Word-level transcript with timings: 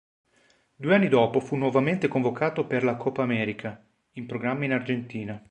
Due 0.75 0.95
anni 0.95 1.09
dopo 1.09 1.39
fu 1.39 1.55
nuovamente 1.55 2.07
convocato 2.07 2.65
per 2.65 2.83
la 2.83 2.95
Copa 2.95 3.21
América, 3.21 3.85
in 4.13 4.25
programma 4.25 4.65
in 4.65 4.71
Argentina. 4.71 5.39